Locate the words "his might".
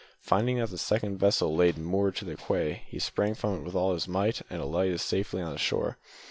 3.93-4.41